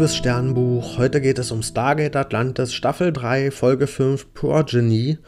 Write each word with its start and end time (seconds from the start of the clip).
liebes 0.00 0.16
Sternbuch. 0.16 0.96
Heute 0.96 1.20
geht 1.20 1.38
es 1.38 1.50
um 1.50 1.62
Stargate 1.62 2.16
Atlantis, 2.16 2.72
Staffel 2.72 3.12
3, 3.12 3.50
Folge 3.50 3.86
5, 3.86 4.32
Progeny. 4.32 5.18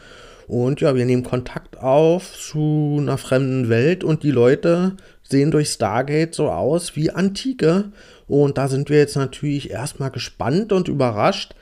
Und 0.47 0.81
ja, 0.81 0.95
wir 0.95 1.05
nehmen 1.05 1.21
Kontakt 1.21 1.77
auf 1.77 2.33
zu 2.33 2.97
einer 2.99 3.19
fremden 3.19 3.69
Welt 3.69 4.03
und 4.03 4.23
die 4.23 4.31
Leute 4.31 4.93
sehen 5.21 5.51
durch 5.51 5.69
Stargate 5.69 6.33
so 6.33 6.49
aus 6.49 6.95
wie 6.95 7.11
Antike. 7.11 7.91
Und 8.27 8.57
da 8.57 8.67
sind 8.67 8.89
wir 8.89 8.97
jetzt 8.97 9.15
natürlich 9.15 9.69
erstmal 9.69 10.09
gespannt 10.09 10.73
und 10.73 10.87
überrascht 10.87 11.53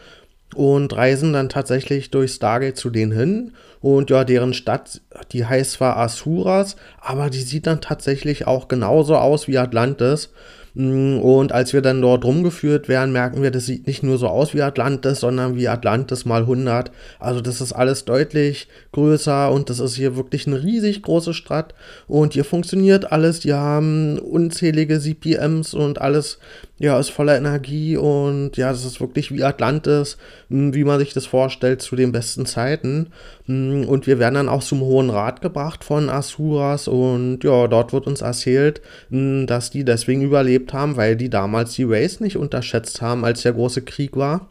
und 0.56 0.96
reisen 0.96 1.34
dann 1.34 1.50
tatsächlich 1.50 2.12
durch 2.12 2.32
Stargate 2.32 2.78
zu 2.78 2.90
denen 2.90 3.12
hin. 3.12 3.52
Und 3.82 4.10
ja, 4.10 4.24
deren 4.24 4.54
Stadt, 4.54 5.02
die 5.34 5.46
heißt 5.46 5.74
zwar 5.74 5.98
Asuras, 5.98 6.78
aber 7.02 7.30
die 7.30 7.42
sieht 7.42 7.68
dann 7.68 7.82
tatsächlich 7.82 8.48
auch 8.48 8.70
genauso 8.70 9.18
aus 9.18 9.50
wie 9.50 9.58
Atlantis. 9.58 10.30
Mm, 10.74 11.20
und 11.20 11.52
als 11.52 11.74
wir 11.74 11.82
dann 11.82 12.02
dort 12.02 12.24
rumgeführt 12.24 12.88
werden, 12.88 13.12
merken 13.12 13.42
wir, 13.42 13.52
das 13.52 13.66
sieht 13.66 13.88
nicht 13.88 14.04
nur 14.04 14.18
so 14.18 14.28
aus 14.28 14.54
wie 14.54 14.62
Atlantis, 14.62 15.20
sondern 15.20 15.56
wie 15.56 15.68
Atlantis 15.68 16.26
mal 16.26 16.42
100. 16.42 16.92
Also 17.20 17.42
das 17.42 17.62
ist 17.62 17.74
alles 17.74 18.06
deutlich 18.06 18.68
größer 18.94 19.52
und 19.52 19.70
das 19.70 19.80
ist 19.80 19.96
hier 19.96 20.16
wirklich 20.16 20.48
eine 20.48 20.64
riesig 20.64 21.02
große 21.02 21.34
Stadt. 21.34 21.74
Und 22.08 22.34
hier 22.34 22.46
funktioniert 22.46 23.12
alles. 23.12 23.42
Die 23.42 23.54
haben 23.54 24.18
unzählige 24.20 25.00
CPMs 25.00 25.74
und 25.74 26.00
alles 26.00 26.40
ja, 26.82 27.00
ist 27.00 27.12
voller 27.12 27.38
Energie 27.38 27.96
und 27.96 28.58
ja, 28.58 28.72
das 28.72 28.86
ist 28.86 29.00
wirklich 29.00 29.32
wie 29.32 29.44
Atlantis, 29.44 30.18
hm, 30.50 30.74
wie 30.74 30.84
man 30.84 30.98
sich 30.98 31.14
das 31.14 31.28
vorstellt 31.28 31.84
zu 31.84 31.96
den 31.96 32.12
besten 32.12 32.48
Zeiten. 32.48 33.10
Hm, 33.46 33.86
und 33.88 34.08
wir 34.08 34.18
werden 34.18 34.34
dann 34.34 34.50
auch 34.50 34.64
zum 34.64 34.82
Hohen 34.82 35.12
Rat 35.12 35.42
gebracht 35.42 35.84
von 35.84 36.10
Asuras 36.10 36.88
und 36.88 37.44
ja, 37.44 37.68
dort 37.68 37.94
wird 37.94 38.08
uns 38.08 38.22
erzählt, 38.22 38.82
dass 39.12 39.70
die 39.70 39.86
deswegen 39.86 40.22
überlebt 40.62 40.74
haben, 40.74 40.98
weil 40.98 41.16
die 41.16 41.30
damals 41.30 41.74
die 41.74 41.84
Race 41.84 42.20
nicht 42.20 42.38
unterschätzt 42.38 43.02
haben, 43.02 43.26
als 43.26 43.42
der 43.42 43.54
große 43.54 43.82
Krieg 43.82 44.16
war. 44.16 44.48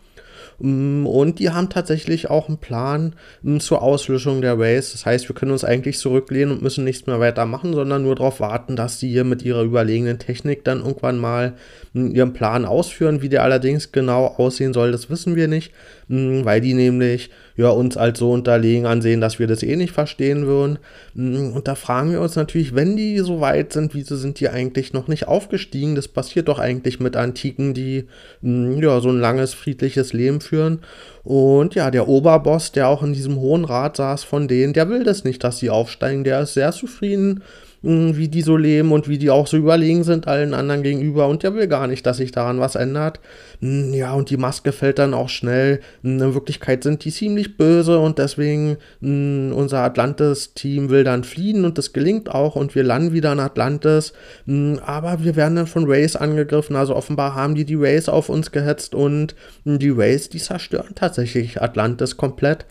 Mm, 0.58 1.06
und 1.06 1.38
die 1.38 1.50
haben 1.50 1.70
tatsächlich 1.70 2.28
auch 2.28 2.48
einen 2.48 2.58
Plan 2.58 3.14
mm, 3.42 3.58
zur 3.58 3.82
Auslöschung 3.82 4.42
der 4.42 4.58
Race. 4.58 4.92
Das 4.92 5.06
heißt, 5.06 5.28
wir 5.28 5.34
können 5.34 5.52
uns 5.52 5.64
eigentlich 5.64 5.98
zurücklehnen 5.98 6.52
und 6.52 6.62
müssen 6.62 6.84
nichts 6.84 7.06
mehr 7.06 7.20
weiter 7.20 7.46
machen, 7.46 7.72
sondern 7.72 8.02
nur 8.02 8.14
darauf 8.14 8.40
warten, 8.40 8.76
dass 8.76 8.98
die 8.98 9.08
hier 9.08 9.24
mit 9.24 9.42
ihrer 9.42 9.62
überlegenen 9.62 10.18
Technik 10.18 10.64
dann 10.64 10.80
irgendwann 10.80 11.18
mal 11.18 11.54
mm, 11.94 12.10
ihren 12.10 12.32
Plan 12.32 12.64
ausführen. 12.64 13.22
Wie 13.22 13.30
der 13.30 13.42
allerdings 13.42 13.92
genau 13.92 14.26
aussehen 14.26 14.74
soll, 14.74 14.92
das 14.92 15.08
wissen 15.08 15.34
wir 15.34 15.48
nicht, 15.48 15.72
weil 16.08 16.60
die 16.60 16.74
nämlich 16.74 17.30
ja, 17.56 17.68
uns 17.68 17.96
als 17.96 18.18
so 18.18 18.32
unterlegen 18.32 18.86
ansehen, 18.86 19.20
dass 19.20 19.38
wir 19.38 19.46
das 19.46 19.62
eh 19.62 19.76
nicht 19.76 19.92
verstehen 19.92 20.46
würden. 20.46 20.78
Und 21.14 21.62
da 21.64 21.74
fragen 21.74 22.12
wir 22.12 22.20
uns 22.20 22.36
natürlich, 22.36 22.74
wenn 22.74 22.96
die 22.96 23.18
so 23.18 23.40
weit 23.40 23.72
sind, 23.72 23.94
wieso 23.94 24.16
sind 24.16 24.40
die 24.40 24.48
eigentlich 24.48 24.92
noch 24.92 25.08
nicht 25.08 25.28
aufgestiegen? 25.28 25.94
Das 25.94 26.08
passiert 26.08 26.48
doch 26.48 26.58
eigentlich 26.58 27.00
mit 27.00 27.16
Antiken, 27.16 27.74
die 27.74 28.06
ja, 28.42 29.00
so 29.00 29.10
ein 29.10 29.20
langes, 29.20 29.54
friedliches 29.54 30.12
Leben 30.12 30.40
führen. 30.40 30.80
Und 31.22 31.74
ja, 31.74 31.90
der 31.90 32.08
Oberboss, 32.08 32.72
der 32.72 32.88
auch 32.88 33.02
in 33.02 33.12
diesem 33.12 33.36
Hohen 33.36 33.64
Rat 33.64 33.96
saß 33.96 34.24
von 34.24 34.48
denen, 34.48 34.72
der 34.72 34.88
will 34.88 35.04
das 35.04 35.24
nicht, 35.24 35.44
dass 35.44 35.58
sie 35.58 35.70
aufsteigen. 35.70 36.24
Der 36.24 36.40
ist 36.40 36.54
sehr 36.54 36.72
zufrieden, 36.72 37.42
wie 37.82 38.28
die 38.28 38.42
so 38.42 38.58
leben 38.58 38.92
und 38.92 39.08
wie 39.08 39.16
die 39.16 39.30
auch 39.30 39.46
so 39.46 39.56
überlegen 39.56 40.04
sind 40.04 40.28
allen 40.28 40.52
anderen 40.52 40.82
gegenüber. 40.82 41.28
Und 41.28 41.42
der 41.42 41.54
will 41.54 41.66
gar 41.66 41.86
nicht, 41.86 42.04
dass 42.04 42.18
sich 42.18 42.30
daran 42.30 42.60
was 42.60 42.74
ändert. 42.74 43.20
Hm, 43.60 43.94
ja, 43.94 44.12
und 44.12 44.28
die 44.28 44.36
Maske 44.36 44.72
fällt 44.72 44.98
dann 44.98 45.14
auch 45.14 45.30
schnell. 45.30 45.80
Hm, 46.02 46.20
in 46.20 46.34
Wirklichkeit 46.34 46.82
sind 46.82 47.04
die 47.04 47.10
ziemlich 47.10 47.56
böse 47.56 47.98
und 47.98 48.18
deswegen 48.18 48.76
unser 49.00 49.78
Atlantis-Team 49.78 50.90
will 50.90 51.04
dann 51.04 51.24
fliehen 51.24 51.64
und 51.64 51.78
das 51.78 51.92
gelingt 51.92 52.30
auch 52.30 52.54
und 52.54 52.74
wir 52.74 52.84
landen 52.84 53.14
wieder 53.14 53.32
in 53.32 53.40
Atlantis. 53.40 54.12
Aber 54.46 55.24
wir 55.24 55.36
werden 55.36 55.56
dann 55.56 55.66
von 55.66 55.84
Rays 55.84 56.16
angegriffen. 56.16 56.76
Also 56.76 56.94
offenbar 56.94 57.34
haben 57.34 57.54
die 57.54 57.64
die 57.64 57.76
Rays 57.76 58.08
auf 58.08 58.28
uns 58.28 58.52
gehetzt 58.52 58.94
und 58.94 59.34
die 59.64 59.90
Rays, 59.90 60.28
die 60.28 60.38
zerstören 60.38 60.94
tatsächlich 60.94 61.62
Atlantis 61.62 62.18
komplett. 62.18 62.66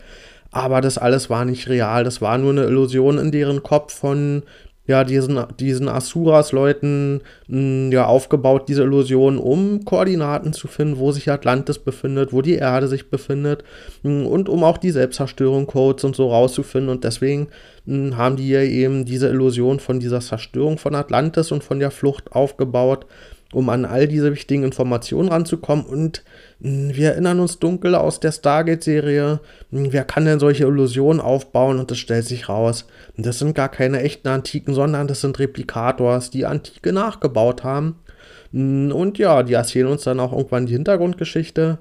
Aber 0.52 0.80
das 0.80 0.98
alles 0.98 1.30
war 1.30 1.44
nicht 1.44 1.68
real, 1.68 2.02
das 2.02 2.20
war 2.20 2.36
nur 2.36 2.50
eine 2.50 2.64
Illusion 2.64 3.18
in 3.18 3.30
deren 3.30 3.62
Kopf 3.62 3.94
von 3.94 4.42
ja, 4.90 5.04
diesen, 5.04 5.40
diesen 5.60 5.88
Asuras-Leuten 5.88 7.20
hm, 7.48 7.92
ja, 7.92 8.06
aufgebaut, 8.06 8.68
diese 8.68 8.82
Illusion, 8.82 9.38
um 9.38 9.84
Koordinaten 9.84 10.52
zu 10.52 10.66
finden, 10.66 10.98
wo 10.98 11.12
sich 11.12 11.30
Atlantis 11.30 11.78
befindet, 11.78 12.32
wo 12.32 12.42
die 12.42 12.56
Erde 12.56 12.88
sich 12.88 13.08
befindet 13.08 13.62
hm, 14.02 14.26
und 14.26 14.48
um 14.48 14.64
auch 14.64 14.78
die 14.78 14.90
Selbstzerstörung 14.90 15.68
Codes 15.68 16.02
und 16.02 16.16
so 16.16 16.28
rauszufinden. 16.28 16.90
Und 16.90 17.04
deswegen 17.04 17.48
mh, 17.86 17.94
hm, 17.94 18.16
haben 18.16 18.36
die 18.36 18.44
hier 18.44 18.62
eben 18.62 19.04
diese 19.04 19.28
Illusion 19.28 19.78
von 19.78 20.00
dieser 20.00 20.20
Zerstörung 20.20 20.76
von 20.76 20.96
Atlantis 20.96 21.52
und 21.52 21.62
von 21.62 21.78
der 21.78 21.92
Flucht 21.92 22.32
aufgebaut 22.32 23.06
um 23.52 23.68
an 23.68 23.84
all 23.84 24.06
diese 24.06 24.32
wichtigen 24.32 24.62
Informationen 24.62 25.28
ranzukommen. 25.28 25.84
Und 25.84 26.18
mh, 26.18 26.24
wir 26.62 27.12
erinnern 27.12 27.40
uns 27.40 27.58
dunkel 27.58 27.94
aus 27.94 28.20
der 28.20 28.32
Stargate-Serie, 28.32 29.40
wer 29.70 30.04
kann 30.04 30.26
denn 30.26 30.38
solche 30.38 30.64
Illusionen 30.64 31.20
aufbauen? 31.20 31.78
Und 31.78 31.90
das 31.90 31.98
stellt 31.98 32.26
sich 32.26 32.50
raus. 32.50 32.86
Das 33.16 33.38
sind 33.38 33.54
gar 33.54 33.70
keine 33.70 34.02
echten 34.02 34.28
Antiken, 34.28 34.74
sondern 34.74 35.08
das 35.08 35.22
sind 35.22 35.38
Replikators, 35.38 36.30
die 36.30 36.44
Antike 36.44 36.92
nachgebaut 36.92 37.64
haben. 37.64 37.96
Und 38.52 39.16
ja, 39.16 39.42
die 39.42 39.54
erzählen 39.54 39.86
uns 39.86 40.04
dann 40.04 40.20
auch 40.20 40.32
irgendwann 40.32 40.66
die 40.66 40.74
Hintergrundgeschichte. 40.74 41.78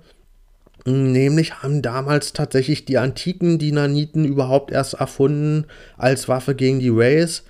Nämlich 0.85 1.61
haben 1.61 1.81
damals 1.81 2.31
tatsächlich 2.31 2.85
die 2.85 2.97
Antiken 2.97 3.59
die 3.59 3.73
Naniten 3.73 4.23
überhaupt 4.23 4.71
erst 4.71 4.93
erfunden 4.93 5.65
als 5.97 6.29
Waffe 6.29 6.55
gegen 6.55 6.79
die 6.79 6.89
Rays. 6.89 7.43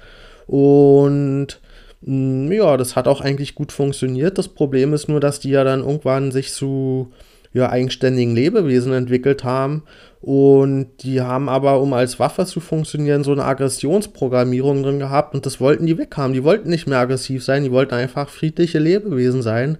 Und 0.47 1.47
hm, 1.49 1.68
ja, 2.01 2.77
das 2.77 2.95
hat 2.95 3.07
auch 3.07 3.21
eigentlich 3.21 3.55
gut 3.55 3.71
funktioniert. 3.71 4.37
Das 4.37 4.47
Problem 4.47 4.93
ist 4.93 5.09
nur, 5.09 5.19
dass 5.19 5.39
die 5.39 5.49
ja 5.49 5.63
dann 5.63 5.81
irgendwann 5.81 6.31
sich 6.31 6.53
zu 6.53 7.11
ja, 7.53 7.69
eigenständigen 7.69 8.35
Lebewesen 8.35 8.93
entwickelt 8.93 9.43
haben. 9.43 9.83
Und 10.21 10.87
die 11.01 11.21
haben 11.21 11.49
aber, 11.49 11.81
um 11.81 11.93
als 11.93 12.19
Waffe 12.19 12.45
zu 12.45 12.59
funktionieren, 12.59 13.23
so 13.23 13.31
eine 13.31 13.45
Aggressionsprogrammierung 13.45 14.83
drin 14.83 14.99
gehabt. 14.99 15.33
Und 15.33 15.45
das 15.45 15.59
wollten 15.59 15.85
die 15.85 15.97
weghaben. 15.97 16.33
Die 16.33 16.43
wollten 16.43 16.69
nicht 16.69 16.87
mehr 16.87 16.99
aggressiv 16.99 17.43
sein, 17.43 17.63
die 17.63 17.71
wollten 17.71 17.95
einfach 17.95 18.29
friedliche 18.29 18.79
Lebewesen 18.79 19.41
sein. 19.41 19.77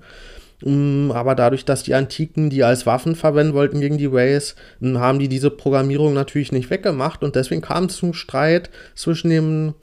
Hm, 0.63 1.12
aber 1.13 1.36
dadurch, 1.36 1.63
dass 1.63 1.84
die 1.84 1.94
Antiken 1.94 2.50
die 2.50 2.63
als 2.63 2.86
Waffen 2.86 3.16
verwenden 3.16 3.53
wollten 3.53 3.80
gegen 3.80 3.97
die 3.97 4.07
Rays, 4.07 4.56
hm, 4.81 5.00
haben 5.00 5.19
die 5.19 5.30
diese 5.30 5.51
Programmierung 5.51 6.13
natürlich 6.13 6.51
nicht 6.51 6.69
weggemacht. 6.69 7.24
Und 7.24 7.36
deswegen 7.36 7.62
kam 7.62 7.86
es 7.86 7.97
zum 7.97 8.13
Streit 8.13 8.69
zwischen 8.96 9.30
dem 9.30 9.74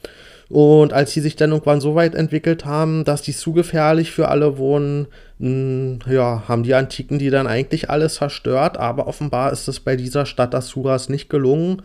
und 0.48 0.92
als 0.92 1.12
sie 1.12 1.20
sich 1.20 1.34
dann 1.34 1.50
irgendwann 1.50 1.80
so 1.80 1.94
weit 1.96 2.14
entwickelt 2.14 2.64
haben, 2.64 3.04
dass 3.04 3.22
die 3.22 3.32
zu 3.32 3.52
gefährlich 3.52 4.12
für 4.12 4.28
alle 4.28 4.58
wohnen, 4.58 5.08
mh, 5.38 5.98
ja, 6.08 6.44
haben 6.46 6.62
die 6.62 6.74
Antiken 6.74 7.18
die 7.18 7.30
dann 7.30 7.48
eigentlich 7.48 7.90
alles 7.90 8.14
zerstört. 8.14 8.78
Aber 8.78 9.08
offenbar 9.08 9.52
ist 9.52 9.66
es 9.66 9.80
bei 9.80 9.96
dieser 9.96 10.24
Stadt 10.24 10.54
Asuras 10.54 11.08
nicht 11.08 11.28
gelungen. 11.28 11.82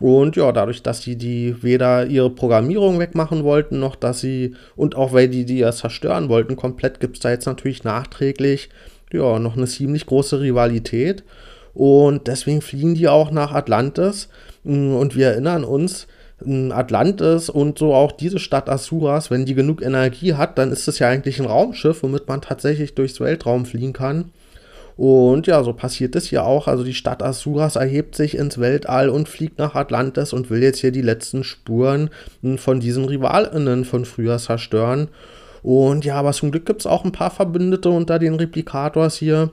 Und 0.00 0.34
ja, 0.34 0.50
dadurch, 0.50 0.82
dass 0.82 1.02
sie 1.02 1.16
die 1.16 1.62
weder 1.62 2.06
ihre 2.06 2.30
Programmierung 2.30 2.98
wegmachen 2.98 3.44
wollten, 3.44 3.78
noch 3.78 3.94
dass 3.94 4.20
sie, 4.20 4.54
und 4.74 4.96
auch 4.96 5.12
weil 5.12 5.28
die 5.28 5.44
die 5.44 5.58
ja 5.58 5.72
zerstören 5.72 6.28
wollten, 6.28 6.56
komplett 6.56 7.00
gibt 7.00 7.16
es 7.16 7.22
da 7.22 7.30
jetzt 7.30 7.46
natürlich 7.46 7.84
nachträglich, 7.84 8.70
ja, 9.12 9.38
noch 9.38 9.56
eine 9.56 9.66
ziemlich 9.66 10.06
große 10.06 10.40
Rivalität. 10.40 11.22
Und 11.74 12.26
deswegen 12.26 12.62
fliegen 12.62 12.94
die 12.94 13.08
auch 13.08 13.30
nach 13.30 13.52
Atlantis. 13.52 14.28
Und 14.64 15.14
wir 15.14 15.28
erinnern 15.28 15.62
uns, 15.62 16.08
Atlantis 16.46 17.50
und 17.50 17.78
so 17.78 17.94
auch 17.94 18.12
diese 18.12 18.38
Stadt 18.38 18.68
Asuras, 18.68 19.30
wenn 19.30 19.44
die 19.44 19.54
genug 19.54 19.82
Energie 19.82 20.34
hat, 20.34 20.58
dann 20.58 20.72
ist 20.72 20.88
es 20.88 20.98
ja 20.98 21.08
eigentlich 21.08 21.38
ein 21.40 21.46
Raumschiff, 21.46 22.02
womit 22.02 22.28
man 22.28 22.40
tatsächlich 22.40 22.94
durchs 22.94 23.20
Weltraum 23.20 23.66
fliegen 23.66 23.92
kann. 23.92 24.32
Und 24.96 25.46
ja, 25.46 25.62
so 25.64 25.72
passiert 25.72 26.14
es 26.14 26.26
hier 26.26 26.44
auch. 26.44 26.68
Also 26.68 26.84
die 26.84 26.92
Stadt 26.92 27.22
Asuras 27.22 27.76
erhebt 27.76 28.14
sich 28.14 28.36
ins 28.36 28.58
Weltall 28.58 29.08
und 29.08 29.30
fliegt 29.30 29.58
nach 29.58 29.74
Atlantis 29.74 30.34
und 30.34 30.50
will 30.50 30.62
jetzt 30.62 30.80
hier 30.80 30.92
die 30.92 31.00
letzten 31.00 31.42
Spuren 31.42 32.10
von 32.56 32.80
diesen 32.80 33.06
Rivalinnen 33.06 33.86
von 33.86 34.04
früher 34.04 34.36
zerstören. 34.36 35.08
Und 35.62 36.04
ja, 36.04 36.16
aber 36.16 36.32
zum 36.32 36.50
Glück 36.50 36.66
gibt 36.66 36.80
es 36.80 36.86
auch 36.86 37.04
ein 37.04 37.12
paar 37.12 37.30
Verbündete 37.30 37.88
unter 37.88 38.18
den 38.18 38.34
Replikators 38.34 39.16
hier. 39.16 39.50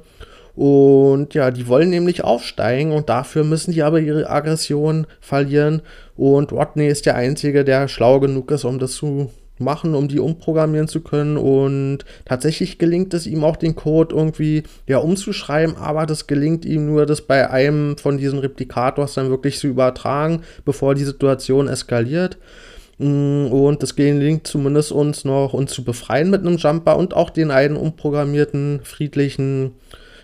Und 0.57 1.35
ja, 1.35 1.51
die 1.51 1.67
wollen 1.67 1.91
nämlich 1.91 2.23
aufsteigen 2.23 2.91
und 2.91 3.09
dafür 3.09 3.43
müssen 3.43 3.73
die 3.73 3.83
aber 3.83 3.99
ihre 3.99 4.27
Aggression 4.27 5.05
verlieren. 5.21 5.83
Und 6.15 6.51
Rodney 6.51 6.87
ist 6.87 7.05
der 7.05 7.13
Einzige, 7.13 7.63
der 7.63 7.87
schlau 7.87 8.19
genug 8.19 8.49
ist, 8.49 8.65
um 8.65 8.79
das 8.79 8.93
zu 8.93 9.29
machen, 9.59 9.93
um 9.93 10.07
die 10.07 10.19
umprogrammieren 10.19 10.87
zu 10.87 11.01
können. 11.01 11.37
Und 11.37 11.99
tatsächlich 12.25 12.79
gelingt 12.79 13.13
es 13.13 13.27
ihm 13.27 13.43
auch, 13.43 13.55
den 13.55 13.75
Code 13.75 14.15
irgendwie 14.15 14.63
ja, 14.87 14.97
umzuschreiben, 14.97 15.77
aber 15.77 16.07
das 16.07 16.25
gelingt 16.25 16.65
ihm 16.65 16.87
nur, 16.87 17.05
das 17.05 17.21
bei 17.21 17.51
einem 17.51 17.95
von 17.99 18.17
diesen 18.17 18.39
Replikators 18.39 19.13
dann 19.13 19.29
wirklich 19.29 19.59
zu 19.59 19.67
übertragen, 19.67 20.41
bevor 20.65 20.95
die 20.95 21.05
Situation 21.05 21.67
eskaliert. 21.67 22.39
Mm, 22.97 23.45
und 23.51 23.83
das 23.83 23.95
gelingt 23.95 24.47
zumindest 24.47 24.91
uns 24.91 25.23
noch, 25.23 25.53
uns 25.53 25.71
zu 25.71 25.83
befreien 25.83 26.31
mit 26.31 26.41
einem 26.41 26.57
Jumper 26.57 26.97
und 26.97 27.13
auch 27.13 27.29
den 27.29 27.51
einen 27.51 27.77
umprogrammierten, 27.77 28.79
friedlichen 28.81 29.73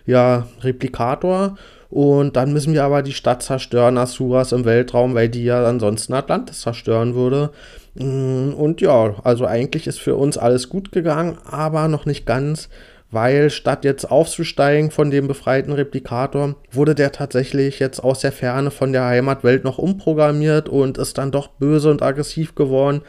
ja, 0.06 0.48
Replikator. 0.62 1.58
Und 1.90 2.36
dann 2.36 2.54
müssen 2.54 2.74
wir 2.74 2.84
aber 2.84 3.04
die 3.04 3.14
Stadt 3.14 3.44
zerstören, 3.44 4.00
Asuras 4.00 4.52
im 4.52 4.66
Weltraum, 4.66 5.14
weil 5.14 5.30
die 5.30 5.44
ja 5.44 5.64
ansonsten 5.64 6.14
Atlantis 6.14 6.62
zerstören 6.62 7.14
würde. 7.14 7.52
Mm, 7.94 8.54
und 8.54 8.82
ja, 8.82 9.16
also 9.24 9.46
eigentlich 9.46 9.86
ist 9.86 10.00
für 10.00 10.16
uns 10.16 10.38
alles 10.38 10.70
gut 10.70 10.92
gegangen, 10.92 11.38
aber 11.46 11.88
noch 11.88 12.08
nicht 12.08 12.26
ganz, 12.26 12.70
weil 13.12 13.52
statt 13.52 13.86
jetzt 13.86 14.10
aufzusteigen 14.10 14.90
von 14.90 15.12
dem 15.12 15.28
befreiten 15.28 15.72
Replikator, 15.72 16.56
wurde 16.72 16.96
der 16.96 17.12
tatsächlich 17.12 17.78
jetzt 17.78 18.00
aus 18.00 18.22
der 18.22 18.32
Ferne 18.32 18.72
von 18.72 18.92
der 18.92 19.06
Heimatwelt 19.06 19.64
noch 19.64 19.78
umprogrammiert 19.78 20.68
und 20.68 20.98
ist 20.98 21.20
dann 21.20 21.32
doch 21.32 21.48
böse 21.48 21.92
und 21.92 22.02
aggressiv 22.02 22.56
geworden. 22.56 23.02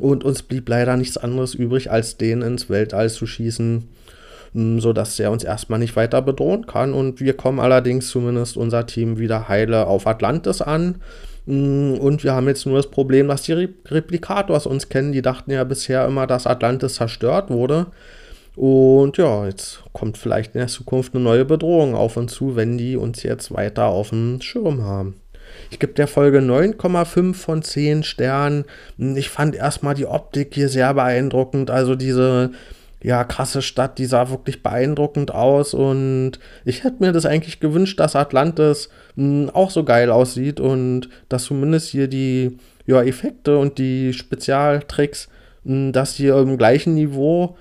Und 0.00 0.24
uns 0.24 0.42
blieb 0.42 0.68
leider 0.68 0.96
nichts 0.96 1.16
anderes 1.16 1.54
übrig, 1.54 1.92
als 1.92 2.16
den 2.16 2.42
ins 2.42 2.68
Weltall 2.68 3.10
zu 3.10 3.28
schießen, 3.28 3.88
sodass 4.54 5.18
er 5.18 5.32
uns 5.32 5.42
erstmal 5.42 5.80
nicht 5.80 5.96
weiter 5.96 6.22
bedrohen 6.22 6.66
kann. 6.66 6.94
Und 6.94 7.20
wir 7.20 7.34
kommen 7.34 7.58
allerdings 7.58 8.08
zumindest 8.08 8.56
unser 8.56 8.86
Team 8.86 9.18
wieder 9.18 9.48
heile 9.48 9.86
auf 9.86 10.06
Atlantis 10.06 10.62
an. 10.62 10.96
Hm, 11.46 11.98
und 11.98 12.22
wir 12.22 12.34
haben 12.34 12.46
jetzt 12.46 12.64
nur 12.64 12.76
das 12.76 12.90
Problem, 12.90 13.28
dass 13.28 13.42
die 13.42 13.68
Replikators 13.86 14.66
uns 14.66 14.88
kennen. 14.88 15.12
Die 15.12 15.22
dachten 15.22 15.50
ja 15.50 15.64
bisher 15.64 16.06
immer, 16.06 16.26
dass 16.26 16.46
Atlantis 16.46 16.94
zerstört 16.94 17.50
wurde. 17.50 17.86
Und 18.56 19.16
ja, 19.16 19.46
jetzt 19.46 19.82
kommt 19.92 20.16
vielleicht 20.16 20.54
in 20.54 20.60
der 20.60 20.68
Zukunft 20.68 21.14
eine 21.14 21.24
neue 21.24 21.44
Bedrohung 21.44 21.96
auf 21.96 22.16
uns 22.16 22.34
zu, 22.34 22.54
wenn 22.54 22.78
die 22.78 22.96
uns 22.96 23.24
jetzt 23.24 23.52
weiter 23.52 23.86
auf 23.86 24.10
dem 24.10 24.40
Schirm 24.40 24.84
haben. 24.84 25.16
Ich 25.70 25.78
gebe 25.80 25.92
der 25.92 26.06
Folge 26.06 26.38
9,5 26.38 27.34
von 27.34 27.62
10 27.62 28.04
Sternen. 28.04 28.64
Ich 28.96 29.28
fand 29.28 29.56
erstmal 29.56 29.94
die 29.94 30.06
Optik 30.06 30.54
hier 30.54 30.68
sehr 30.68 30.94
beeindruckend. 30.94 31.70
Also 31.70 31.96
diese 31.96 32.52
ja, 33.04 33.22
krasse 33.22 33.60
Stadt, 33.60 33.98
die 33.98 34.06
sah 34.06 34.30
wirklich 34.30 34.62
beeindruckend 34.62 35.30
aus 35.30 35.74
und 35.74 36.38
ich 36.64 36.84
hätte 36.84 36.96
mir 37.04 37.12
das 37.12 37.26
eigentlich 37.26 37.60
gewünscht, 37.60 38.00
dass 38.00 38.16
Atlantis 38.16 38.88
mh, 39.16 39.52
auch 39.52 39.70
so 39.70 39.84
geil 39.84 40.10
aussieht 40.10 40.58
und 40.58 41.10
dass 41.28 41.44
zumindest 41.44 41.90
hier 41.90 42.08
die 42.08 42.56
ja, 42.86 43.02
Effekte 43.02 43.58
und 43.58 43.76
die 43.76 44.14
Spezialtricks, 44.14 45.28
mh, 45.64 45.92
dass 45.92 46.16
die 46.16 46.28
im 46.28 46.56
gleichen 46.56 46.94
Niveau 46.94 47.58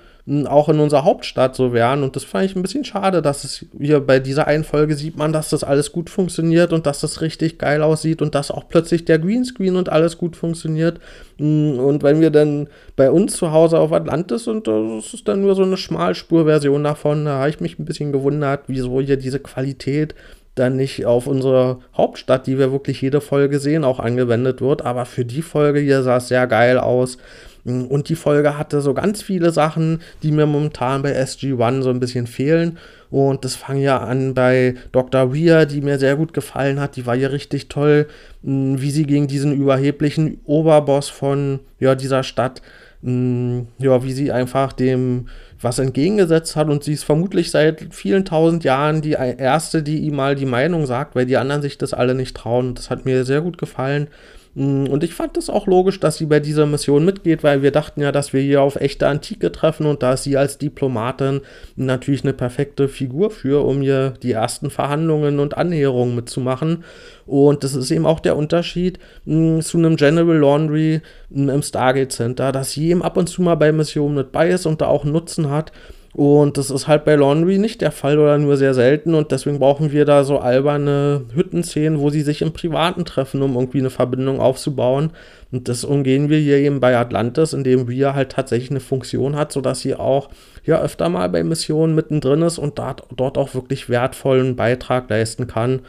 auch 0.48 0.70
in 0.70 0.80
unserer 0.80 1.04
Hauptstadt 1.04 1.54
so 1.54 1.74
wären. 1.74 2.02
Und 2.02 2.16
das 2.16 2.24
fand 2.24 2.46
ich 2.46 2.56
ein 2.56 2.62
bisschen 2.62 2.86
schade, 2.86 3.22
dass 3.22 3.44
es 3.44 3.66
hier 3.78 4.00
bei 4.00 4.20
dieser 4.20 4.48
einen 4.48 4.64
Folge 4.64 4.96
sieht 4.96 5.18
man, 5.18 5.34
dass 5.34 5.50
das 5.50 5.66
alles 5.66 5.92
gut 5.92 6.10
funktioniert 6.10 6.72
und 6.72 6.86
dass 6.86 7.02
das 7.02 7.20
richtig 7.20 7.58
geil 7.58 7.82
aussieht 7.82 8.22
und 8.22 8.34
dass 8.34 8.50
auch 8.50 8.70
plötzlich 8.70 9.04
der 9.04 9.20
Greenscreen 9.20 9.76
und 9.76 9.90
alles 9.90 10.18
gut 10.18 10.38
funktioniert. 10.38 11.02
Und 11.40 12.04
wenn 12.04 12.22
wir 12.22 12.30
dann 12.30 12.70
bei 12.96 13.12
uns 13.12 13.36
zu 13.36 13.52
Hause 13.52 13.80
auf 13.80 13.92
Atlantis 13.92 14.48
und 14.48 14.66
das 14.66 15.14
ist 15.14 15.28
dann 15.28 15.42
nur 15.42 15.56
so 15.56 15.64
eine 15.64 15.76
Schmalspurversion 15.76 16.86
davon, 16.86 17.26
da 17.26 17.40
habe 17.40 17.50
ich 17.50 17.60
mich 17.60 17.78
ein 17.78 17.86
bisschen 17.86 18.14
gewundert, 18.14 18.62
wieso 18.68 19.02
hier 19.02 19.18
diese 19.18 19.40
Qualität 19.40 20.16
dann 20.56 20.76
nicht 20.78 21.06
auf 21.06 21.28
unsere 21.28 21.80
Hauptstadt, 21.98 22.48
die 22.48 22.60
wir 22.60 22.72
wirklich 22.72 23.02
jede 23.02 23.22
Folge 23.22 23.60
sehen, 23.60 23.84
auch 23.84 24.00
angewendet 24.00 24.62
wird. 24.62 24.84
Aber 24.86 25.06
für 25.06 25.26
die 25.26 25.42
Folge 25.42 25.80
hier 25.80 26.04
sah 26.04 26.18
es 26.18 26.28
sehr 26.28 26.48
geil 26.48 26.78
aus. 26.78 27.18
Und 27.66 28.10
die 28.10 28.16
Folge 28.16 28.58
hatte 28.58 28.82
so 28.82 28.94
ganz 28.94 29.22
viele 29.22 29.52
Sachen, 29.52 30.02
die 30.22 30.32
mir 30.32 30.46
momentan 30.46 31.02
bei 31.02 31.14
SG-1 31.16 31.82
so 31.82 31.92
ein 31.92 32.02
bisschen 32.02 32.28
fehlen. 32.28 32.78
Und 33.10 33.46
das 33.46 33.56
fang 33.56 33.78
ja 33.78 34.00
an 34.00 34.34
bei 34.34 34.76
Dr. 34.92 35.34
Weir, 35.34 35.66
die 35.66 35.80
mir 35.80 35.98
sehr 35.98 36.18
gut 36.18 36.34
gefallen 36.34 36.82
hat. 36.82 36.98
Die 36.98 37.06
war 37.06 37.16
ja 37.16 37.30
richtig 37.30 37.70
toll, 37.70 38.08
wie 38.42 38.92
sie 38.92 39.06
gegen 39.06 39.28
diesen 39.28 39.54
überheblichen 39.54 40.42
Oberboss 40.46 41.08
von 41.08 41.60
ja, 41.80 41.96
dieser 41.96 42.24
Stadt, 42.24 42.62
ja, 43.02 44.04
wie 44.04 44.14
sie 44.14 44.32
einfach 44.32 44.74
dem 44.74 45.28
was 45.62 45.80
entgegengesetzt 45.80 46.58
hat. 46.58 46.68
Und 46.68 46.84
sie 46.84 46.94
ist 46.94 47.04
vermutlich 47.06 47.50
seit 47.50 47.94
vielen 47.94 48.26
tausend 48.26 48.66
Jahren 48.66 49.02
die 49.02 49.12
erste, 49.12 49.84
die 49.84 50.00
ihm 50.00 50.18
mal 50.18 50.36
die 50.36 50.46
Meinung 50.46 50.86
sagt, 50.86 51.16
weil 51.16 51.26
die 51.26 51.38
anderen 51.38 51.62
sich 51.62 51.78
das 51.78 51.94
alle 51.94 52.16
nicht 52.16 52.36
trauen. 52.36 52.76
Das 52.76 52.90
hat 52.90 53.06
mir 53.06 53.24
sehr 53.24 53.40
gut 53.40 53.58
gefallen. 53.58 54.08
Mm, 54.56 54.86
und 54.86 55.04
ich 55.04 55.14
fand 55.14 55.36
es 55.38 55.50
auch 55.50 55.66
logisch, 55.68 56.00
dass 56.00 56.18
sie 56.18 56.26
bei 56.26 56.40
dieser 56.40 56.66
Mission 56.66 57.06
mitgeht, 57.06 57.44
weil 57.44 57.62
wir 57.62 57.72
dachten 57.72 58.02
ja, 58.02 58.12
dass 58.12 58.34
wir 58.34 58.42
hier 58.42 58.62
auf 58.62 58.76
echte 58.76 59.08
Antike 59.08 59.52
treffen 59.52 59.86
und 59.88 60.04
da 60.04 60.14
ist 60.14 60.24
sie 60.24 60.38
als 60.38 60.58
Diplomatin 60.58 61.42
natürlich 61.76 62.24
eine 62.24 62.34
perfekte 62.34 62.88
Figur 62.88 63.32
für, 63.32 63.66
um 63.66 63.82
hier 63.82 64.14
die 64.22 64.32
ersten 64.32 64.70
Verhandlungen 64.70 65.40
und 65.40 65.58
Annäherungen 65.58 66.16
mitzumachen. 66.16 66.84
Und 67.26 67.64
das 67.64 67.74
ist 67.74 67.90
eben 67.90 68.06
auch 68.06 68.20
der 68.20 68.38
Unterschied 68.38 69.00
mh, 69.26 69.58
mm, 69.58 69.62
zu 69.62 69.78
einem 69.78 69.96
General 69.96 70.38
Laundry 70.38 71.02
mh, 71.30 71.54
mm, 71.54 71.56
im 71.56 71.62
Stargate 71.64 72.12
Center, 72.12 72.52
dass 72.52 72.72
sie 72.72 72.90
eben 72.90 73.02
ab 73.02 73.18
und 73.18 73.28
zu 73.28 73.42
mal 73.42 73.56
bei 73.56 73.72
Missionen 73.72 74.16
mit 74.16 74.32
bei 74.32 74.50
ist 74.50 74.66
und 74.66 74.82
da 74.82 74.88
auch 74.88 75.04
Nutzen 75.04 75.50
hat. 75.50 75.72
Und 76.14 76.60
das 76.60 76.70
ist 76.70 76.88
halt 76.88 77.06
bei 77.06 77.16
Laundry 77.16 77.58
nicht 77.58 77.82
der 77.82 77.92
Fall 77.92 78.20
oder 78.20 78.38
nur 78.38 78.56
sehr 78.56 78.76
selten. 78.76 79.16
Und 79.16 79.32
deswegen 79.32 79.58
brauchen 79.58 79.92
wir 79.92 80.06
da 80.06 80.24
so 80.24 80.38
alberne 80.38 81.26
Hüttenszenen, 81.34 82.00
wo 82.00 82.12
sie 82.12 82.22
sich 82.22 82.44
im 82.44 82.54
Privaten 82.54 83.04
treffen, 83.04 83.42
um 83.42 83.56
irgendwie 83.56 83.80
eine 83.80 83.90
Verbindung 83.90 84.40
aufzubauen. 84.40 85.12
Und 85.52 85.68
das 85.68 85.84
umgehen 85.84 86.30
wir 86.30 86.38
hier 86.38 86.58
eben 86.58 86.80
bei 86.80 86.96
Atlantis, 86.96 87.54
indem 87.54 87.88
wir 87.88 88.14
halt 88.14 88.32
tatsächlich 88.32 88.70
eine 88.70 88.80
Funktion 88.80 89.36
hat, 89.36 89.52
sodass 89.52 89.80
sie 89.80 89.96
auch 89.96 90.30
ja 90.64 90.80
öfter 90.80 91.10
mal 91.10 91.30
bei 91.30 91.44
Missionen 91.44 91.96
mittendrin 91.96 92.44
ist 92.44 92.60
und 92.60 92.78
dort, 92.78 93.38
auch 93.38 93.56
wirklich 93.56 93.90
wertvollen 93.90 94.56
Beitrag 94.56 95.10
leisten 95.10 95.48
kann. 95.48 95.82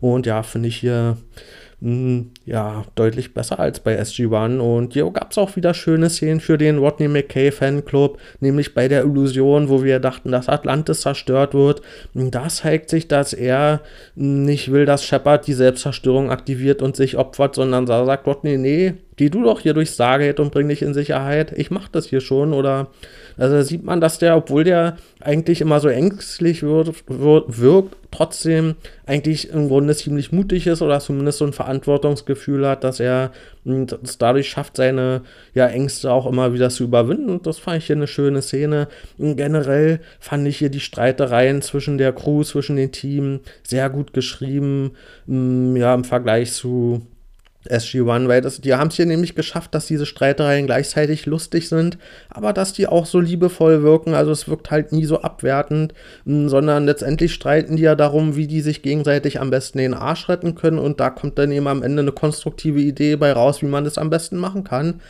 Und 0.00 0.26
ja, 0.26 0.42
finde 0.42 0.68
ich 0.68 0.76
hier 0.76 1.16
ja, 1.80 2.84
deutlich 2.96 3.34
besser 3.34 3.60
als 3.60 3.78
bei 3.78 4.00
SG-1. 4.00 4.58
Und 4.58 4.94
hier 4.94 5.08
gab 5.10 5.30
es 5.30 5.38
auch 5.38 5.54
wieder 5.54 5.74
schöne 5.74 6.10
Szenen 6.10 6.40
für 6.40 6.58
den 6.58 6.78
Rodney 6.78 7.06
McKay 7.06 7.52
Fanclub, 7.52 8.18
nämlich 8.40 8.74
bei 8.74 8.88
der 8.88 9.04
Illusion, 9.04 9.68
wo 9.68 9.84
wir 9.84 10.00
dachten, 10.00 10.32
dass 10.32 10.48
Atlantis 10.48 11.02
zerstört 11.02 11.54
wird. 11.54 11.82
Da 12.14 12.48
zeigt 12.48 12.90
sich, 12.90 13.06
dass 13.06 13.32
er 13.32 13.80
nicht 14.16 14.72
will, 14.72 14.86
dass 14.86 15.04
Shepard 15.04 15.46
die 15.46 15.52
Selbstzerstörung 15.52 16.30
aktiviert 16.30 16.82
und 16.82 16.96
sich 16.96 17.16
opfert, 17.16 17.54
sondern 17.54 17.86
da 17.86 18.04
sagt 18.04 18.26
Rodney, 18.26 18.58
nee, 18.58 18.94
geh 19.18 19.28
du 19.28 19.42
doch 19.42 19.60
hier 19.60 19.74
durchs 19.74 19.94
Stargate 19.94 20.40
und 20.40 20.52
bring 20.52 20.68
dich 20.68 20.80
in 20.80 20.94
Sicherheit. 20.94 21.52
Ich 21.58 21.70
mach 21.70 21.88
das 21.88 22.06
hier 22.06 22.20
schon. 22.20 22.54
Oder 22.54 22.86
also 23.36 23.56
da 23.56 23.62
sieht 23.64 23.84
man, 23.84 24.00
dass 24.00 24.18
der, 24.18 24.36
obwohl 24.36 24.64
der 24.64 24.96
eigentlich 25.20 25.60
immer 25.60 25.80
so 25.80 25.88
ängstlich 25.88 26.62
wird, 26.62 26.94
wird, 27.08 27.60
wirkt, 27.60 27.96
trotzdem 28.12 28.76
eigentlich 29.06 29.50
im 29.50 29.68
Grunde 29.68 29.94
ziemlich 29.94 30.30
mutig 30.32 30.68
ist 30.68 30.82
oder 30.82 31.00
zumindest 31.00 31.38
so 31.38 31.46
ein 31.46 31.52
Verantwortungsgefühl 31.52 32.66
hat, 32.66 32.84
dass 32.84 33.00
er 33.00 33.32
es 33.64 34.18
dadurch 34.18 34.48
schafft, 34.48 34.76
seine 34.76 35.22
ja, 35.52 35.66
Ängste 35.66 36.12
auch 36.12 36.26
immer 36.26 36.54
wieder 36.54 36.70
zu 36.70 36.84
überwinden. 36.84 37.28
Und 37.28 37.46
das 37.46 37.58
fand 37.58 37.78
ich 37.78 37.86
hier 37.86 37.96
eine 37.96 38.06
schöne 38.06 38.40
Szene. 38.40 38.86
Und 39.18 39.36
generell 39.36 40.00
fand 40.20 40.46
ich 40.46 40.58
hier 40.58 40.70
die 40.70 40.80
Streitereien 40.80 41.60
zwischen 41.60 41.98
der 41.98 42.12
Crew, 42.12 42.44
zwischen 42.44 42.76
den 42.76 42.92
Teams 42.92 43.40
sehr 43.64 43.90
gut 43.90 44.12
geschrieben. 44.12 44.92
Ja, 45.26 45.92
im 45.92 46.04
Vergleich 46.04 46.52
zu 46.52 47.02
SG-1, 47.70 48.28
weil 48.28 48.40
das, 48.40 48.60
die 48.60 48.74
haben 48.74 48.88
es 48.88 48.96
hier 48.96 49.06
nämlich 49.06 49.34
geschafft, 49.34 49.74
dass 49.74 49.86
diese 49.86 50.06
Streitereien 50.06 50.66
gleichzeitig 50.66 51.26
lustig 51.26 51.68
sind, 51.68 51.98
aber 52.28 52.52
dass 52.52 52.72
die 52.72 52.86
auch 52.86 53.06
so 53.06 53.20
liebevoll 53.20 53.82
wirken. 53.82 54.14
Also 54.14 54.30
es 54.30 54.48
wirkt 54.48 54.70
halt 54.70 54.92
nie 54.92 55.04
so 55.04 55.22
abwertend, 55.22 55.94
sondern 56.24 56.86
letztendlich 56.86 57.32
streiten 57.32 57.76
die 57.76 57.82
ja 57.82 57.94
darum, 57.94 58.36
wie 58.36 58.46
die 58.46 58.60
sich 58.60 58.82
gegenseitig 58.82 59.40
am 59.40 59.50
besten 59.50 59.78
den 59.78 59.94
Arsch 59.94 60.28
retten 60.28 60.54
können 60.54 60.78
und 60.78 61.00
da 61.00 61.10
kommt 61.10 61.38
dann 61.38 61.52
eben 61.52 61.66
am 61.66 61.82
Ende 61.82 62.02
eine 62.02 62.12
konstruktive 62.12 62.80
Idee 62.80 63.16
bei 63.16 63.32
raus, 63.32 63.62
wie 63.62 63.66
man 63.66 63.84
das 63.84 63.98
am 63.98 64.10
besten 64.10 64.36
machen 64.36 64.64
kann. 64.64 65.00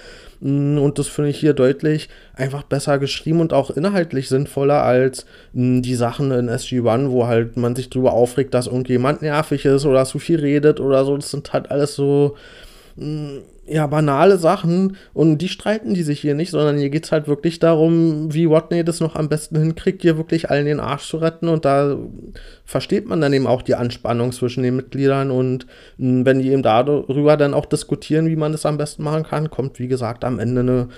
Und 0.40 0.98
das 0.98 1.08
finde 1.08 1.30
ich 1.30 1.38
hier 1.40 1.52
deutlich 1.52 2.08
einfach 2.34 2.62
besser 2.62 2.98
geschrieben 2.98 3.40
und 3.40 3.52
auch 3.52 3.70
inhaltlich 3.70 4.28
sinnvoller 4.28 4.82
als 4.84 5.26
die 5.52 5.94
Sachen 5.94 6.30
in 6.30 6.48
SG-1, 6.48 7.10
wo 7.10 7.26
halt 7.26 7.56
man 7.56 7.74
sich 7.74 7.90
drüber 7.90 8.12
aufregt, 8.12 8.54
dass 8.54 8.68
irgendjemand 8.68 9.22
nervig 9.22 9.64
ist 9.64 9.84
oder 9.84 10.04
zu 10.04 10.18
viel 10.20 10.38
redet 10.38 10.78
oder 10.78 11.04
so. 11.04 11.16
Das 11.16 11.30
sind 11.30 11.52
halt 11.52 11.70
alles 11.70 11.94
so 11.96 12.36
ja, 13.70 13.86
banale 13.86 14.38
Sachen 14.38 14.96
und 15.12 15.38
die 15.38 15.48
streiten 15.48 15.94
die 15.94 16.02
sich 16.02 16.20
hier 16.20 16.34
nicht, 16.34 16.50
sondern 16.50 16.78
hier 16.78 16.90
geht 16.90 17.04
es 17.04 17.12
halt 17.12 17.28
wirklich 17.28 17.58
darum, 17.58 18.32
wie 18.32 18.46
Rodney 18.46 18.84
das 18.84 19.00
noch 19.00 19.14
am 19.14 19.28
besten 19.28 19.58
hinkriegt, 19.58 20.02
hier 20.02 20.16
wirklich 20.16 20.50
allen 20.50 20.66
den 20.66 20.80
Arsch 20.80 21.08
zu 21.08 21.18
retten. 21.18 21.48
Und 21.48 21.64
da 21.64 21.96
versteht 22.64 23.06
man 23.06 23.20
dann 23.20 23.32
eben 23.32 23.46
auch 23.46 23.62
die 23.62 23.74
Anspannung 23.74 24.32
zwischen 24.32 24.62
den 24.62 24.76
Mitgliedern. 24.76 25.30
Und 25.30 25.66
wenn 25.98 26.38
die 26.38 26.50
eben 26.50 26.62
darüber 26.62 27.36
dann 27.36 27.54
auch 27.54 27.66
diskutieren, 27.66 28.28
wie 28.28 28.36
man 28.36 28.52
das 28.52 28.66
am 28.66 28.78
besten 28.78 29.02
machen 29.02 29.24
kann, 29.24 29.50
kommt 29.50 29.78
wie 29.78 29.88
gesagt 29.88 30.24
am 30.24 30.38
Ende 30.38 30.60
eine 30.60 30.88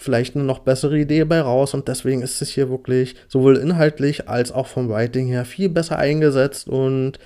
vielleicht 0.00 0.36
eine 0.36 0.44
noch 0.44 0.60
bessere 0.60 0.96
Idee 0.96 1.24
bei 1.24 1.40
raus. 1.40 1.74
Und 1.74 1.88
deswegen 1.88 2.22
ist 2.22 2.40
es 2.40 2.50
hier 2.50 2.70
wirklich 2.70 3.16
sowohl 3.26 3.56
inhaltlich 3.56 4.28
als 4.28 4.52
auch 4.52 4.68
vom 4.68 4.88
Writing 4.88 5.26
her 5.26 5.44
viel 5.44 5.68
besser 5.68 5.98
eingesetzt. 5.98 6.68
Und 6.68 7.18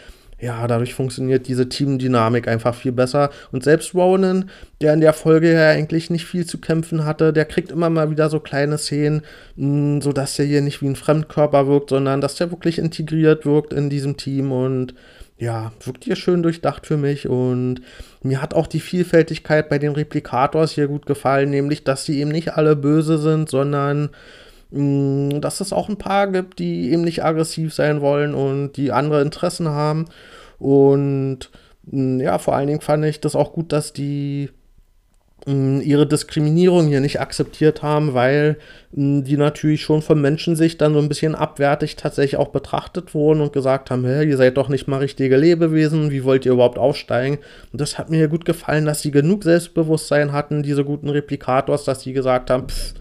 ja, 0.43 0.67
dadurch 0.67 0.93
funktioniert 0.93 1.47
diese 1.47 1.69
Teamdynamik 1.69 2.49
einfach 2.49 2.75
viel 2.75 2.91
besser. 2.91 3.31
Und 3.53 3.63
selbst 3.63 3.95
Ronan, 3.95 4.51
der 4.81 4.93
in 4.93 5.01
der 5.01 5.13
Folge 5.13 5.53
ja 5.53 5.69
eigentlich 5.71 6.11
nicht 6.11 6.27
viel 6.27 6.45
zu 6.45 6.59
kämpfen 6.59 7.05
hatte, 7.05 7.33
der 7.33 7.45
kriegt 7.45 7.71
immer 7.71 7.89
mal 7.91 8.11
wieder 8.11 8.29
so 8.29 8.41
kleine 8.41 8.77
Szenen, 8.77 9.23
mm, 9.55 10.01
sodass 10.01 10.37
er 10.41 10.45
hier 10.45 10.61
nicht 10.61 10.83
wie 10.83 10.89
ein 10.89 10.97
Fremdkörper 10.97 11.69
wirkt, 11.69 11.91
sondern 11.91 12.21
dass 12.21 12.35
der 12.35 12.51
wirklich 12.51 12.81
integriert 12.81 13.47
wirkt 13.47 13.73
in 13.73 13.89
diesem 13.89 14.17
Team 14.17 14.51
und 14.51 14.95
ja, 15.39 15.71
wirkt 15.85 16.03
hier 16.05 16.17
schön 16.17 16.43
durchdacht 16.43 16.89
für 16.89 16.97
mich 16.97 17.29
und 17.29 17.81
mir 18.25 18.43
hat 18.43 18.53
auch 18.53 18.67
die 18.67 18.81
Vielfältigkeit 18.81 19.69
bei 19.69 19.79
den 19.79 19.93
Replikators 19.93 20.73
hier 20.73 20.89
gut 20.89 21.07
gefallen, 21.07 21.51
nämlich, 21.51 21.85
dass 21.85 22.05
sie 22.05 22.19
eben 22.19 22.33
nicht 22.33 22.55
alle 22.55 22.75
böse 22.75 23.19
sind, 23.19 23.49
sondern 23.49 24.11
Mm, 24.73 25.41
dass 25.43 25.61
es 25.61 25.73
auch 25.73 25.91
ein 25.91 25.99
paar 25.99 26.29
gibt, 26.29 26.59
die 26.59 26.91
eben 26.91 27.03
nicht 27.03 27.23
aggressiv 27.23 27.75
sein 27.75 28.01
wollen 28.01 28.35
und 28.35 28.73
die 28.79 28.91
andere 28.91 29.21
Interessen 29.21 29.69
haben. 29.69 30.07
Und 30.59 31.51
mm, 31.85 32.21
ja, 32.21 32.39
vor 32.39 32.57
allen 32.57 32.69
Dingen 32.69 32.81
fand 32.81 33.05
ich 33.05 33.21
das 33.21 33.37
auch 33.37 33.53
gut, 33.53 33.73
dass 33.73 33.93
die 33.93 34.51
ihre 35.45 36.07
Diskriminierung 36.07 36.87
hier 36.87 37.01
nicht 37.01 37.21
akzeptiert 37.21 37.83
haben, 37.83 38.15
weil 38.15 38.59
die 38.93 39.37
natürlich 39.37 39.83
schon 39.83 40.01
von 40.01 40.21
Menschensicht 40.21 40.81
dann 40.81 40.93
so 40.93 41.01
ein 41.01 41.09
bisschen 41.09 41.35
abwertig 41.35 41.97
tatsächlich 41.97 42.37
auch 42.37 42.51
betrachtet 42.51 43.13
wurden 43.13 43.41
und 43.41 43.53
gesagt 43.53 43.91
haben, 43.91 44.05
hey, 44.05 44.29
ihr 44.29 44.37
seid 44.37 44.57
doch 44.57 44.69
nicht 44.69 44.87
mal 44.87 44.99
richtige 44.99 45.37
Lebewesen, 45.37 46.13
wie 46.13 46.23
wollt 46.23 46.47
ihr 46.47 46.53
überhaupt 46.53 46.79
aufsteigen? 46.79 47.39
Und 47.73 47.81
das 47.81 47.99
hat 47.99 48.09
mir 48.09 48.29
gut 48.29 48.45
gefallen, 48.45 48.85
dass 48.85 49.03
sie 49.03 49.11
genug 49.11 49.43
Selbstbewusstsein 49.43 50.31
hatten, 50.31 50.63
diese 50.63 50.85
guten 50.85 51.09
Replikators, 51.09 51.83
dass 51.83 52.03
sie 52.03 52.13
gesagt 52.13 52.49
haben, 52.49 52.69
pff, 52.69 52.95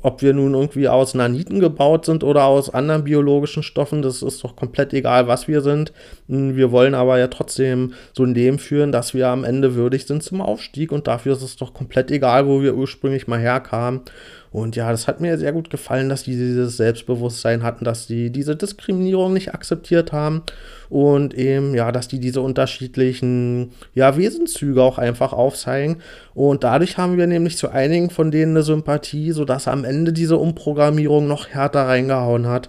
ob 0.00 0.22
wir 0.22 0.32
nun 0.32 0.54
irgendwie 0.54 0.88
aus 0.88 1.14
Naniten 1.14 1.60
gebaut 1.60 2.06
sind 2.06 2.24
oder 2.24 2.44
aus 2.44 2.72
anderen 2.72 3.04
biologischen 3.04 3.62
Stoffen, 3.62 4.02
das 4.02 4.22
ist 4.22 4.42
doch 4.42 4.56
komplett 4.56 4.92
egal, 4.94 5.28
was 5.28 5.48
wir 5.48 5.60
sind. 5.60 5.92
Hm, 6.28 6.56
wir 6.56 6.70
wollen 6.72 6.94
aber 6.94 7.18
ja 7.18 7.28
trotzdem 7.28 7.92
so 8.12 8.24
ein 8.24 8.34
Leben 8.34 8.58
führen, 8.58 8.92
dass 8.92 9.14
wir 9.14 9.28
am 9.28 9.44
Ende 9.44 9.74
würdig 9.74 10.06
sind 10.06 10.22
zum 10.22 10.40
Aufstieg 10.40 10.92
und 10.92 11.06
dafür 11.06 11.34
ist 11.34 11.42
es 11.42 11.56
doch 11.56 11.74
komplett 11.74 12.10
egal, 12.10 12.46
wo 12.46 12.62
wir 12.62 12.74
ursprünglich 12.74 13.26
mal 13.26 13.40
herkamen. 13.40 14.00
Und 14.52 14.76
ja, 14.76 14.90
das 14.90 15.08
hat 15.08 15.20
mir 15.20 15.38
sehr 15.38 15.52
gut 15.52 15.70
gefallen, 15.70 16.10
dass 16.10 16.24
die 16.24 16.36
dieses 16.36 16.76
Selbstbewusstsein 16.76 17.62
hatten, 17.62 17.84
dass 17.86 18.06
die 18.06 18.30
diese 18.30 18.54
Diskriminierung 18.54 19.32
nicht 19.32 19.54
akzeptiert 19.54 20.12
haben 20.12 20.42
und 20.90 21.32
eben, 21.32 21.74
ja, 21.74 21.90
dass 21.90 22.06
die 22.06 22.20
diese 22.20 22.42
unterschiedlichen, 22.42 23.72
ja, 23.94 24.16
Wesenszüge 24.16 24.82
auch 24.82 24.98
einfach 24.98 25.32
aufzeigen. 25.32 26.02
Und 26.34 26.64
dadurch 26.64 26.98
haben 26.98 27.16
wir 27.16 27.26
nämlich 27.26 27.56
zu 27.56 27.70
einigen 27.70 28.10
von 28.10 28.30
denen 28.30 28.52
eine 28.52 28.62
Sympathie, 28.62 29.32
sodass 29.32 29.68
am 29.68 29.84
Ende 29.84 30.12
diese 30.12 30.36
Umprogrammierung 30.36 31.26
noch 31.26 31.48
härter 31.48 31.88
reingehauen 31.88 32.46
hat. 32.46 32.68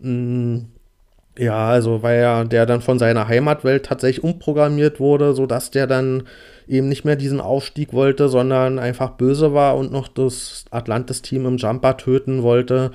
Mm. 0.00 0.62
Ja, 1.38 1.68
also 1.68 2.02
weil 2.02 2.20
ja 2.20 2.44
der 2.44 2.66
dann 2.66 2.82
von 2.82 2.98
seiner 2.98 3.26
Heimatwelt 3.26 3.86
tatsächlich 3.86 4.22
umprogrammiert 4.22 5.00
wurde, 5.00 5.32
sodass 5.32 5.70
der 5.70 5.86
dann 5.86 6.24
eben 6.68 6.88
nicht 6.88 7.04
mehr 7.04 7.16
diesen 7.16 7.40
Aufstieg 7.40 7.92
wollte, 7.94 8.28
sondern 8.28 8.78
einfach 8.78 9.10
böse 9.12 9.54
war 9.54 9.76
und 9.76 9.92
noch 9.92 10.08
das 10.08 10.66
Atlantis-Team 10.70 11.46
im 11.46 11.56
Jumper 11.56 11.96
töten 11.96 12.42
wollte. 12.42 12.90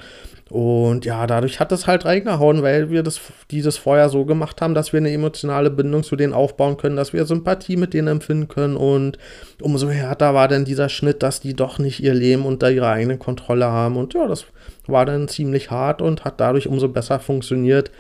Und 0.50 1.04
ja, 1.04 1.28
dadurch 1.28 1.60
hat 1.60 1.72
es 1.74 1.88
halt 1.88 2.06
reingehauen, 2.06 2.64
weil 2.64 2.90
wir 2.90 3.04
das, 3.04 3.20
dieses 3.52 3.78
vorher 3.78 4.08
so 4.08 4.24
gemacht 4.24 4.62
haben, 4.62 4.74
dass 4.74 4.94
wir 4.94 5.00
eine 5.00 5.12
emotionale 5.12 5.70
Bindung 5.70 6.04
zu 6.04 6.16
denen 6.16 6.34
aufbauen 6.34 6.78
können, 6.78 6.96
dass 6.96 7.12
wir 7.12 7.26
Sympathie 7.26 7.76
mit 7.76 7.94
denen 7.94 8.08
empfinden 8.08 8.48
können. 8.48 8.78
Und 8.78 9.18
umso 9.62 9.90
härter 9.90 10.34
war 10.34 10.48
dann 10.48 10.64
dieser 10.64 10.90
Schnitt, 10.90 11.22
dass 11.22 11.42
die 11.42 11.54
doch 11.54 11.80
nicht 11.80 12.02
ihr 12.02 12.14
Leben 12.14 12.46
unter 12.46 12.72
ihrer 12.72 12.92
eigenen 12.92 13.20
Kontrolle 13.20 13.66
haben. 13.66 13.98
Und 13.98 14.14
ja, 14.14 14.26
das 14.28 14.46
war 14.90 15.06
dann 15.06 15.28
ziemlich 15.28 15.72
hart 15.72 16.02
und 16.02 16.26
hat 16.26 16.40
dadurch 16.40 16.68
umso 16.68 16.90
besser 16.90 17.20
funktioniert. 17.20 17.92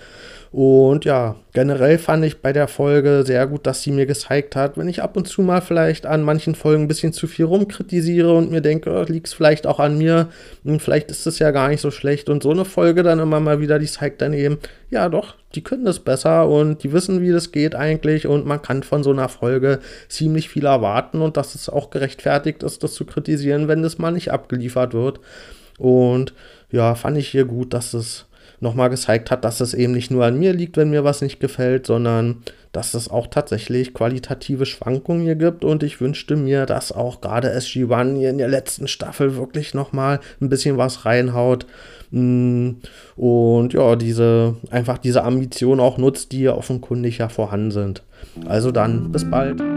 Und 0.51 1.03
ja, 1.03 1.36
generell 1.53 1.98
fand 1.98 2.24
ich 2.24 2.41
bei 2.41 2.53
der 2.53 2.67
Folge 2.67 3.24
sehr 3.25 3.46
gut, 3.48 3.67
dass 3.67 3.84
sie 3.84 3.91
mir 3.91 4.06
gezeigt 4.06 4.56
hat, 4.56 4.77
wenn 4.77 4.88
ich 4.88 5.03
ab 5.03 5.17
und 5.17 5.27
zu 5.27 5.41
mal 5.41 5.62
vielleicht 5.62 6.06
an 6.06 6.24
manchen 6.24 6.56
Folgen 6.56 6.84
ein 6.84 6.88
bisschen 6.88 7.12
zu 7.12 7.27
viel 7.27 7.46
rumkritisiere 7.46 8.34
und 8.34 8.50
mir 8.50 8.62
denke, 8.62 8.91
oh, 8.91 9.03
liegt 9.03 9.27
es 9.27 9.34
vielleicht 9.34 9.67
auch 9.67 9.79
an 9.79 9.98
mir, 9.98 10.29
und 10.63 10.72
hm, 10.72 10.79
vielleicht 10.79 11.12
ist 11.12 11.27
es 11.27 11.39
ja 11.39 11.51
gar 11.51 11.67
nicht 11.67 11.82
so 11.82 11.91
schlecht. 11.91 12.29
Und 12.29 12.44
so 12.44 12.51
eine 12.51 12.65
Folge 12.65 13.03
dann 13.03 13.20
immer 13.20 13.39
mal 13.39 13.60
wieder, 13.60 13.77
die 13.77 13.88
zeigt 13.88 14.22
dann 14.22 14.34
eben, 14.34 14.58
ja 14.89 15.10
doch, 15.10 15.36
die 15.53 15.63
können 15.63 15.86
das 15.86 16.00
besser 16.00 16.48
und 16.48 16.84
die 16.84 16.94
wissen, 16.94 17.22
wie 17.22 17.32
das 17.32 17.51
geht 17.51 17.75
eigentlich 17.75 18.25
und 18.25 18.46
man 18.46 18.62
kann 18.62 18.84
von 18.84 19.03
so 19.03 19.12
einer 19.12 19.29
Folge 19.29 19.79
ziemlich 20.08 20.50
viel 20.50 20.65
erwarten 20.65 21.22
und 21.22 21.36
dass 21.36 21.56
es 21.56 21.67
auch 21.67 21.89
gerechtfertigt 21.89 22.63
ist, 22.63 22.84
das 22.84 22.94
zu 22.94 23.06
kritisieren, 23.06 23.67
wenn 23.67 23.82
das 23.82 23.98
mal 23.98 24.12
nicht 24.12 24.32
abgeliefert 24.32 24.94
wird. 24.94 25.20
Und 25.77 26.34
ja, 26.72 26.96
fand 26.96 27.17
ich 27.17 27.29
hier 27.29 27.46
gut, 27.46 27.74
dass 27.74 27.93
es 27.93 28.25
nochmal 28.60 28.89
gezeigt 28.89 29.29
hat, 29.29 29.46
dass 29.46 29.62
es 29.62 29.74
eben 29.74 29.93
nicht 29.93 30.10
nur 30.10 30.25
an 30.25 30.39
mir 30.39 30.53
liegt, 30.53 30.77
wenn 30.77 30.89
mir 30.89 31.03
was 31.03 31.22
nicht 31.22 31.39
gefällt, 31.39 31.86
sondern 31.86 32.38
dass 32.72 32.93
es 32.93 33.10
auch 33.10 33.27
tatsächlich 33.27 33.93
qualitative 33.93 34.65
Schwankungen 34.65 35.24
hier 35.24 35.36
gibt 35.36 35.63
und 35.63 35.84
ich 35.84 36.01
wünschte 36.01 36.36
mir, 36.36 36.65
dass 36.65 36.91
auch 36.91 37.22
gerade 37.22 37.55
SG-1 37.55 38.17
hier 38.17 38.29
in 38.29 38.38
der 38.38 38.48
letzten 38.48 38.88
Staffel 38.88 39.36
wirklich 39.36 39.74
nochmal 39.74 40.19
ein 40.41 40.50
bisschen 40.50 40.77
was 40.77 41.05
reinhaut 41.05 41.65
mm, 42.12 42.72
und 43.15 43.74
ja, 43.74 43.96
diese, 43.96 44.55
einfach 44.69 44.98
diese 44.98 45.24
Ambition 45.24 45.79
auch 45.79 45.98
nutzt, 45.98 46.31
die 46.31 46.50
offenkundig 46.50 47.19
ja 47.19 47.29
vorhanden 47.29 47.72
sind. 47.72 48.03
Also 48.46 48.72
dann, 48.72 49.12
bis 49.12 49.29
bald. 49.29 49.76